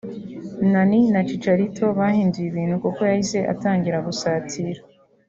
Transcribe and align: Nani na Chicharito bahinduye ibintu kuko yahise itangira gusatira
Nani 0.71 0.99
na 1.13 1.21
Chicharito 1.27 1.85
bahinduye 1.99 2.47
ibintu 2.49 2.75
kuko 2.83 2.99
yahise 3.09 3.37
itangira 3.53 3.97
gusatira 4.07 4.79